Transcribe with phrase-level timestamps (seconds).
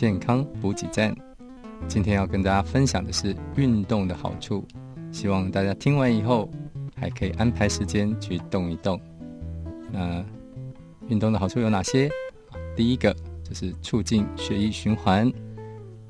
[0.00, 1.14] 健康补给站。
[1.86, 4.66] 今天要跟大家分享的是运动的好处，
[5.12, 6.50] 希望大家听完以后
[6.96, 8.98] 还可以安排时间去动一动。
[9.92, 10.24] 那
[11.08, 12.08] 运动的好处有哪些？
[12.74, 13.14] 第一个
[13.44, 15.30] 就是促进血液循环，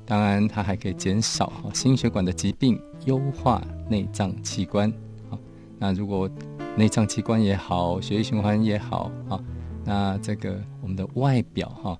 [0.05, 4.89] 当然它还可以减少心血管的疾病，优化内脏器官。
[5.29, 5.37] 啊，
[5.77, 6.29] 那如果
[6.77, 9.43] 内脏器官也好，血液循环也好，啊，
[9.83, 11.97] 那这个我们的外表哈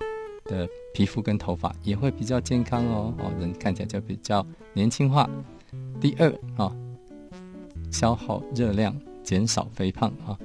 [0.51, 5.29] 的皮肤跟头发也会比较健康哦，哦，人看起来就比较年轻化。
[5.99, 6.75] 第二啊，
[7.91, 10.37] 消耗热量，减少肥胖啊，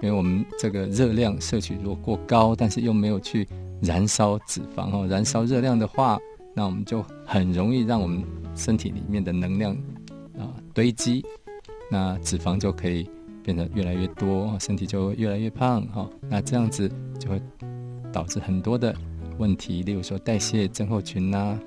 [0.00, 3.46] 因为我们这个热量摄取如果过高，但是又没有去
[3.82, 6.18] 燃烧脂肪哦，燃烧热量的话，
[6.54, 8.24] 那我们就很容易让我们
[8.54, 9.76] 身体里面的能量
[10.38, 11.24] 啊堆积，
[11.90, 13.10] 那脂肪就可以。
[13.42, 16.06] 变得越来越多，身体就越来越胖哈。
[16.28, 17.40] 那这样子就会
[18.12, 18.94] 导致很多的
[19.40, 21.58] 问题，例如说代谢症候群呐，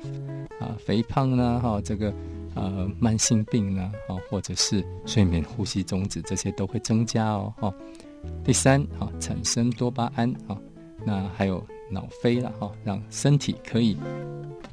[0.59, 2.13] 啊，肥胖呐，哈，这个
[2.53, 7.51] 呃慢性病呐，啊，或者是睡眠呼吸中止，这些都会增加哦。
[7.57, 7.73] 哈，
[8.44, 10.55] 第三，哈，产生多巴胺，哈，
[11.03, 13.97] 那还有脑啡了，哈，让身体可以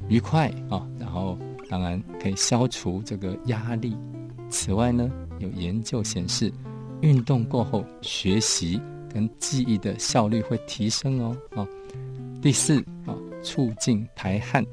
[0.07, 3.97] 愉快啊，然后当然可以消除这个压力。
[4.49, 6.53] 此外呢，有研究显示。
[7.01, 8.79] 运动过后，学习
[9.11, 11.35] 跟记忆的效率会提升哦。
[11.55, 11.67] 啊，
[12.41, 14.65] 第四啊，促进排汗。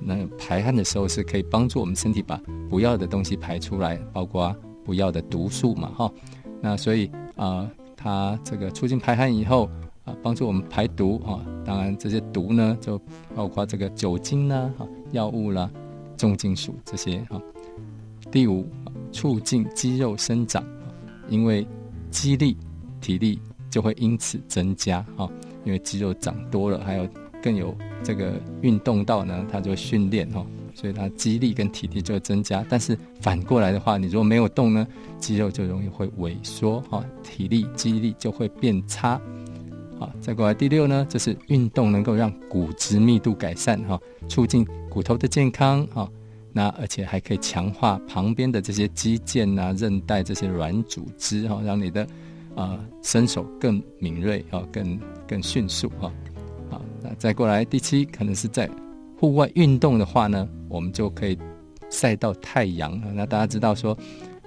[0.00, 6.10] 那排汗的时候是可以帮助我们身体把不要的东西排出来，包括不要的毒素嘛，哈。
[6.62, 9.68] 那所以啊，它这个促进排汗以后
[10.04, 11.44] 啊，帮助我们排毒啊。
[11.64, 12.98] 当然这些毒呢，就
[13.34, 15.70] 包括这个酒精啦、哈药物啦、
[16.16, 17.40] 重金属这些哈。
[18.30, 18.66] 第五，
[19.12, 20.64] 促进肌肉生长。
[21.28, 21.64] 因为
[22.10, 22.56] 肌力、
[23.00, 23.38] 体力
[23.70, 25.30] 就会因此增加哈，
[25.64, 27.08] 因为肌肉长多了，还有
[27.42, 28.32] 更有这个
[28.62, 30.44] 运动到呢，它就训练哈，
[30.74, 32.64] 所以它肌力跟体力就会增加。
[32.68, 34.86] 但是反过来的话，你如果没有动呢，
[35.18, 39.20] 肌肉就容易会萎缩哈，体力、肌力就会变差。
[39.98, 46.10] 好，再过来第六呢，就是运动能够让骨质密度改善哈，促进骨头的健康哈。
[46.52, 52.04] 那而且还可以强化旁边的这些肌腱啊、韧带这些软组织哈，让你的
[52.54, 56.12] 啊身手更敏锐啊，更更迅速哈。
[56.70, 58.68] 好，那再过来第七，可能是在
[59.18, 61.38] 户外运动的话呢，我们就可以
[61.90, 63.00] 晒到太阳。
[63.14, 63.96] 那大家知道说，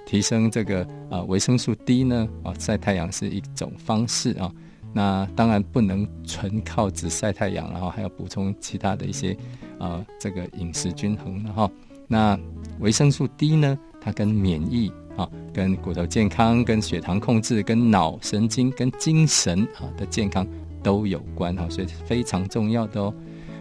[0.06, 4.52] 提升这个啊维生素 D 呢啊，晒太阳是一种方式啊。
[4.92, 9.36] 那当然不能纯靠只晒太阳，然后还要补充其他的一些
[9.78, 11.70] 啊这个饮食均衡的哈。
[12.06, 12.38] 那
[12.80, 13.78] 维生素 D 呢？
[14.00, 20.46] 它跟免疫啊、跟骨头健康、跟血糖控制、跟脑神经、跟精神啊的健康
[20.82, 23.14] 都有关哈，所以非常重要的哦。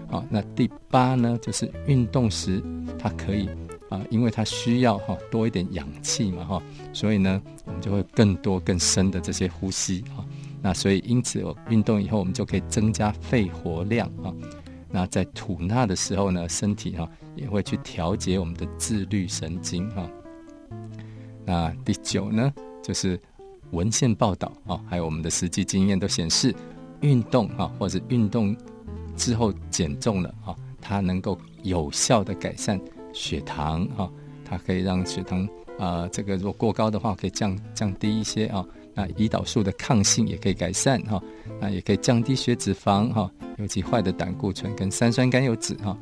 [0.10, 2.62] 好，那第八呢，就是运动时
[3.00, 3.50] 它可以
[3.90, 10.26] 啊，因为它需要哈多一点氧气嘛哈，所以呢，我们就会更多更深的这些呼吸啊。
[10.62, 14.34] 那所以因此运动以后，我们就可以增加肺活量啊。
[14.90, 20.08] 那在吐纳的时候呢，身体哈也会去调节我们的自律神经哈。
[21.54, 23.20] 那第九呢，就是
[23.74, 26.52] 文献报道啊，还有我们的实际经验都显示，
[27.02, 28.58] 运动啊或者运动
[29.16, 32.82] 之后减重了啊，它能够有效的改善
[33.14, 34.12] 血糖哈，
[34.44, 35.48] 它可以让血糖
[35.78, 38.66] 啊这个如果过高的话，可以降降低一些啊。
[38.96, 41.22] 那胰岛素的抗性也可以改善哈，
[41.62, 45.96] 那也可以降低血脂肪哈，尤其坏的胆固醇跟三酸甘油脂哈。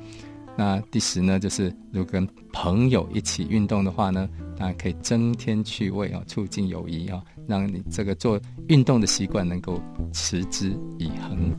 [0.57, 9.81] 那第十呢，就是如果跟朋友一起运动的话呢，那可以增添趣味啊，促进友谊啊，让你这个做运动的习惯能够
[10.13, 11.55] 持之以恒。